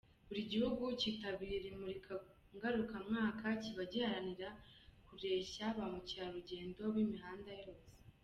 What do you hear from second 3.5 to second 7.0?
kiba giharanira kureshya ba mukerarugendo